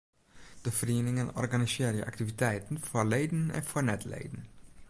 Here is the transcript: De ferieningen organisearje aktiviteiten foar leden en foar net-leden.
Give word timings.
De 0.61 0.71
ferieningen 0.71 1.35
organisearje 1.35 2.05
aktiviteiten 2.05 2.79
foar 2.79 3.05
leden 3.07 3.51
en 3.51 3.63
foar 3.65 3.83
net-leden. 3.83 4.43